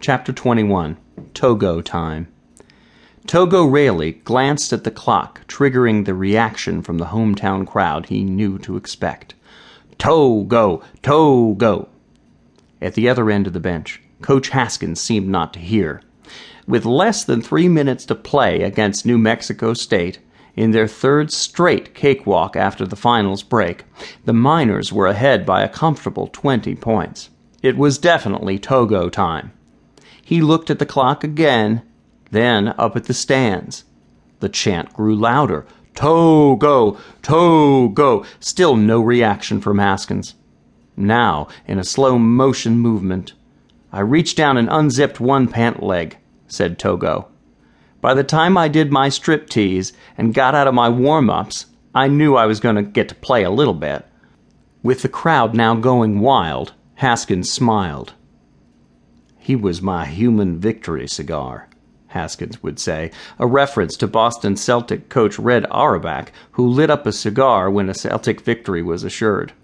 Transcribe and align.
Chapter 0.00 0.32
21 0.32 0.96
Togo 1.34 1.80
Time. 1.80 2.28
Togo 3.26 3.64
Railey 3.64 4.12
glanced 4.12 4.72
at 4.72 4.84
the 4.84 4.92
clock, 4.92 5.44
triggering 5.48 6.04
the 6.04 6.14
reaction 6.14 6.82
from 6.82 6.98
the 6.98 7.06
hometown 7.06 7.66
crowd 7.66 8.06
he 8.06 8.22
knew 8.22 8.58
to 8.60 8.76
expect. 8.76 9.34
Togo! 9.98 10.82
Togo! 11.02 11.88
At 12.80 12.94
the 12.94 13.08
other 13.08 13.28
end 13.28 13.48
of 13.48 13.54
the 13.54 13.60
bench, 13.60 14.00
Coach 14.22 14.50
Haskins 14.50 15.00
seemed 15.00 15.28
not 15.28 15.52
to 15.54 15.58
hear. 15.58 16.00
With 16.68 16.84
less 16.84 17.24
than 17.24 17.42
three 17.42 17.68
minutes 17.68 18.06
to 18.06 18.14
play 18.14 18.62
against 18.62 19.04
New 19.04 19.18
Mexico 19.18 19.74
State, 19.74 20.20
in 20.54 20.70
their 20.70 20.86
third 20.86 21.32
straight 21.32 21.92
cakewalk 21.96 22.54
after 22.54 22.86
the 22.86 22.94
finals 22.94 23.42
break, 23.42 23.84
the 24.24 24.32
Miners 24.32 24.92
were 24.92 25.08
ahead 25.08 25.44
by 25.44 25.64
a 25.64 25.68
comfortable 25.68 26.28
20 26.28 26.76
points. 26.76 27.30
It 27.62 27.76
was 27.76 27.98
definitely 27.98 28.60
Togo 28.60 29.08
time. 29.08 29.50
He 30.28 30.42
looked 30.42 30.68
at 30.68 30.78
the 30.78 30.84
clock 30.84 31.24
again, 31.24 31.80
then 32.32 32.74
up 32.76 32.96
at 32.96 33.04
the 33.04 33.14
stands. 33.14 33.84
The 34.40 34.50
chant 34.50 34.92
grew 34.92 35.16
louder. 35.16 35.64
Togo! 35.94 36.98
Togo! 37.22 38.26
Still 38.38 38.76
no 38.76 39.00
reaction 39.00 39.62
from 39.62 39.78
Haskins. 39.78 40.34
Now, 40.98 41.48
in 41.66 41.78
a 41.78 41.82
slow 41.82 42.18
motion 42.18 42.78
movement, 42.78 43.32
I 43.90 44.00
reached 44.00 44.36
down 44.36 44.58
and 44.58 44.68
unzipped 44.70 45.18
one 45.18 45.48
pant 45.48 45.82
leg, 45.82 46.18
said 46.46 46.78
Togo. 46.78 47.28
By 48.02 48.12
the 48.12 48.22
time 48.22 48.58
I 48.58 48.68
did 48.68 48.92
my 48.92 49.08
strip 49.08 49.48
tease 49.48 49.94
and 50.18 50.34
got 50.34 50.54
out 50.54 50.66
of 50.66 50.74
my 50.74 50.90
warm 50.90 51.30
ups, 51.30 51.64
I 51.94 52.06
knew 52.08 52.36
I 52.36 52.44
was 52.44 52.60
going 52.60 52.76
to 52.76 52.82
get 52.82 53.08
to 53.08 53.14
play 53.14 53.44
a 53.44 53.50
little 53.50 53.72
bit. 53.72 54.04
With 54.82 55.00
the 55.00 55.08
crowd 55.08 55.54
now 55.54 55.74
going 55.74 56.20
wild, 56.20 56.74
Haskins 56.96 57.50
smiled. 57.50 58.12
He 59.48 59.56
was 59.56 59.80
my 59.80 60.04
human 60.04 60.58
victory 60.58 61.08
cigar, 61.08 61.70
Haskins 62.08 62.62
would 62.62 62.78
say, 62.78 63.10
a 63.38 63.46
reference 63.46 63.96
to 63.96 64.06
Boston 64.06 64.56
Celtic 64.56 65.08
coach 65.08 65.38
Red 65.38 65.64
Auerbach, 65.70 66.32
who 66.50 66.68
lit 66.68 66.90
up 66.90 67.06
a 67.06 67.12
cigar 67.12 67.70
when 67.70 67.88
a 67.88 67.94
Celtic 67.94 68.42
victory 68.42 68.82
was 68.82 69.04
assured. 69.04 69.54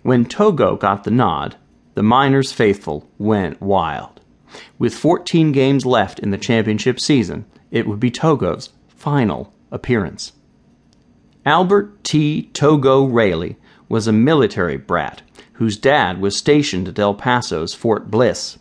When 0.00 0.24
Togo 0.24 0.76
got 0.76 1.04
the 1.04 1.10
nod, 1.10 1.56
the 1.92 2.02
Miners 2.02 2.52
faithful 2.52 3.06
went 3.18 3.60
wild. 3.60 4.22
With 4.78 4.94
14 4.94 5.52
games 5.52 5.84
left 5.84 6.18
in 6.18 6.30
the 6.30 6.38
championship 6.38 6.98
season, 6.98 7.44
it 7.70 7.86
would 7.86 8.00
be 8.00 8.10
Togo's 8.10 8.70
final 8.88 9.52
appearance. 9.70 10.32
Albert 11.44 12.02
T. 12.02 12.44
Togo 12.54 13.04
Railey 13.04 13.58
was 13.90 14.06
a 14.06 14.12
military 14.12 14.78
brat 14.78 15.20
whose 15.52 15.76
dad 15.76 16.18
was 16.18 16.34
stationed 16.34 16.88
at 16.88 16.98
El 16.98 17.12
Paso's 17.12 17.74
Fort 17.74 18.10
Bliss. 18.10 18.56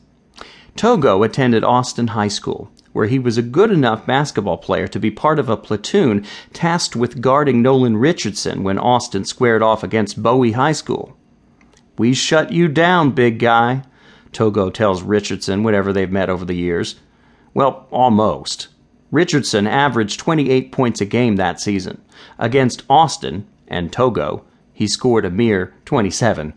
Togo 0.76 1.24
attended 1.24 1.64
Austin 1.64 2.08
High 2.08 2.28
School, 2.28 2.70
where 2.92 3.08
he 3.08 3.18
was 3.18 3.38
a 3.38 3.42
good 3.42 3.72
enough 3.72 4.06
basketball 4.06 4.58
player 4.58 4.88
to 4.90 5.00
be 5.00 5.10
part 5.10 5.40
of 5.40 5.48
a 5.48 5.56
platoon 5.56 6.26
tasked 6.52 6.98
with 6.98 7.22
guarding 7.22 7.62
Nolan 7.62 7.96
Richardson 7.96 8.62
when 8.62 8.78
Austin 8.78 9.24
squared 9.24 9.62
off 9.62 9.84
against 9.84 10.22
Bowie 10.22 10.52
High 10.52 10.74
School. 10.74 11.16
We 11.98 12.14
shut 12.14 12.52
you 12.52 12.68
down, 12.68 13.12
big 13.12 13.40
guy, 13.40 13.84
Togo 14.34 14.70
tells 14.70 15.02
Richardson 15.02 15.64
whenever 15.64 15.94
they've 15.94 16.12
met 16.12 16.30
over 16.30 16.44
the 16.44 16.56
years. 16.56 16.96
Well, 17.54 17.88
almost. 17.90 18.68
Richardson 19.10 19.66
averaged 19.66 20.20
28 20.20 20.74
points 20.74 21.00
a 21.00 21.06
game 21.06 21.38
that 21.38 21.62
season. 21.62 22.02
Against 22.38 22.84
Austin 22.90 23.48
and 23.70 23.94
Togo, 23.94 24.44
he 24.74 24.88
scored 24.88 25.24
a 25.24 25.30
mere 25.30 25.74
27. 25.86 26.54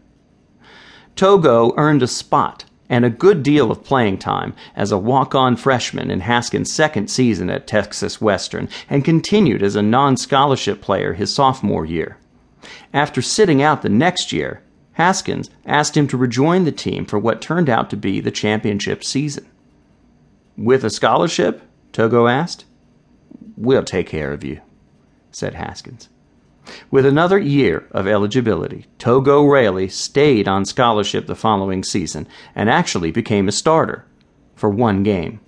Togo 1.14 1.72
earned 1.76 2.02
a 2.02 2.08
spot 2.08 2.64
and 2.88 3.04
a 3.04 3.10
good 3.10 3.42
deal 3.42 3.70
of 3.70 3.84
playing 3.84 4.18
time 4.18 4.54
as 4.74 4.90
a 4.90 4.98
walk 4.98 5.34
on 5.34 5.56
freshman 5.56 6.10
in 6.10 6.20
Haskins' 6.20 6.72
second 6.72 7.08
season 7.08 7.50
at 7.50 7.66
Texas 7.66 8.20
Western 8.20 8.68
and 8.88 9.04
continued 9.04 9.62
as 9.62 9.76
a 9.76 9.82
non 9.82 10.16
scholarship 10.16 10.80
player 10.80 11.12
his 11.12 11.34
sophomore 11.34 11.84
year. 11.84 12.16
After 12.92 13.22
sitting 13.22 13.62
out 13.62 13.82
the 13.82 13.88
next 13.88 14.32
year, 14.32 14.62
Haskins 14.92 15.50
asked 15.64 15.96
him 15.96 16.08
to 16.08 16.16
rejoin 16.16 16.64
the 16.64 16.72
team 16.72 17.04
for 17.04 17.18
what 17.18 17.40
turned 17.40 17.70
out 17.70 17.88
to 17.90 17.96
be 17.96 18.20
the 18.20 18.30
championship 18.30 19.04
season. 19.04 19.46
With 20.56 20.82
a 20.82 20.90
scholarship? 20.90 21.62
Togo 21.92 22.26
asked. 22.26 22.64
We'll 23.56 23.84
take 23.84 24.08
care 24.08 24.32
of 24.32 24.42
you, 24.42 24.60
said 25.30 25.54
Haskins. 25.54 26.08
With 26.90 27.06
another 27.06 27.38
year 27.38 27.86
of 27.92 28.06
eligibility, 28.06 28.86
Togo 28.98 29.44
Railey 29.44 29.88
stayed 29.88 30.48
on 30.48 30.64
scholarship 30.64 31.26
the 31.26 31.34
following 31.34 31.82
season 31.82 32.26
and 32.54 32.68
actually 32.68 33.10
became 33.10 33.48
a 33.48 33.52
starter 33.52 34.04
for 34.54 34.68
one 34.68 35.02
game. 35.02 35.40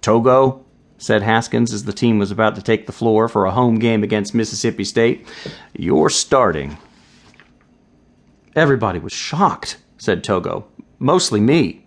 Togo, 0.00 0.64
said 0.98 1.22
Haskins 1.22 1.72
as 1.72 1.84
the 1.84 1.92
team 1.92 2.18
was 2.18 2.30
about 2.30 2.54
to 2.54 2.62
take 2.62 2.86
the 2.86 2.92
floor 2.92 3.28
for 3.28 3.44
a 3.44 3.50
home 3.50 3.78
game 3.78 4.02
against 4.02 4.34
Mississippi 4.34 4.84
State, 4.84 5.26
you're 5.76 6.10
starting. 6.10 6.78
Everybody 8.54 8.98
was 8.98 9.12
shocked, 9.12 9.78
said 9.98 10.24
Togo. 10.24 10.66
Mostly 10.98 11.40
me. 11.40 11.85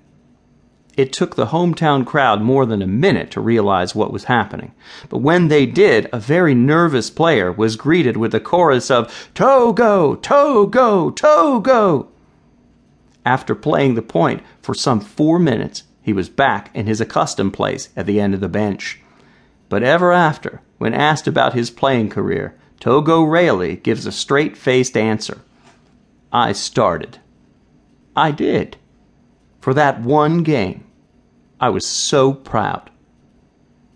It 0.99 1.13
took 1.13 1.37
the 1.37 1.45
hometown 1.45 2.05
crowd 2.05 2.41
more 2.41 2.65
than 2.65 2.81
a 2.81 2.85
minute 2.85 3.31
to 3.31 3.39
realize 3.39 3.95
what 3.95 4.11
was 4.11 4.25
happening. 4.25 4.73
But 5.07 5.19
when 5.19 5.47
they 5.47 5.65
did, 5.65 6.09
a 6.11 6.19
very 6.19 6.53
nervous 6.53 7.09
player 7.09 7.53
was 7.53 7.77
greeted 7.77 8.17
with 8.17 8.35
a 8.35 8.41
chorus 8.41 8.91
of 8.91 9.29
Togo, 9.33 10.15
Togo, 10.15 11.09
Togo. 11.11 12.09
After 13.25 13.55
playing 13.55 13.95
the 13.95 14.01
point 14.01 14.43
for 14.61 14.73
some 14.73 14.99
four 14.99 15.39
minutes, 15.39 15.83
he 16.01 16.11
was 16.11 16.27
back 16.27 16.69
in 16.73 16.85
his 16.85 16.99
accustomed 16.99 17.53
place 17.53 17.87
at 17.95 18.05
the 18.05 18.19
end 18.19 18.33
of 18.33 18.41
the 18.41 18.49
bench. 18.49 18.99
But 19.69 19.83
ever 19.83 20.11
after, 20.11 20.59
when 20.79 20.93
asked 20.93 21.27
about 21.27 21.53
his 21.53 21.71
playing 21.71 22.09
career, 22.09 22.59
Togo 22.81 23.21
Railey 23.21 23.77
gives 23.77 24.05
a 24.05 24.11
straight 24.11 24.57
faced 24.57 24.97
answer 24.97 25.37
I 26.33 26.51
started. 26.51 27.19
I 28.17 28.31
did. 28.31 28.75
For 29.61 29.73
that 29.73 30.01
one 30.01 30.43
game. 30.43 30.83
I 31.59 31.69
was 31.69 31.85
so 31.85 32.33
proud. 32.33 32.89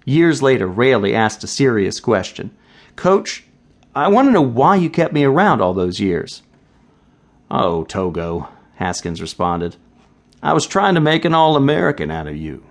Years 0.06 0.42
later, 0.42 0.68
Railey 0.68 1.16
asked 1.16 1.44
a 1.44 1.48
serious 1.48 2.00
question 2.00 2.52
Coach, 2.96 3.46
I 3.96 4.08
want 4.08 4.28
to 4.28 4.32
know 4.32 4.42
why 4.42 4.76
you 4.76 4.90
kept 4.90 5.14
me 5.14 5.24
around 5.24 5.62
all 5.62 5.74
those 5.74 6.00
years. 6.00 6.42
Oh, 7.50 7.84
Togo, 7.84 8.50
Haskins 8.76 9.22
responded. 9.22 9.76
I 10.42 10.54
was 10.54 10.66
trying 10.66 10.96
to 10.96 11.02
make 11.02 11.26
an 11.26 11.34
All 11.34 11.56
American 11.56 12.12
out 12.12 12.28
of 12.28 12.36
you. 12.36 12.64